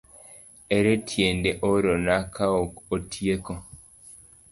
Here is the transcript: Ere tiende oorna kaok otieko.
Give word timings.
Ere 0.77 0.93
tiende 1.09 1.51
oorna 1.67 2.15
kaok 2.37 2.71
otieko. 2.97 3.53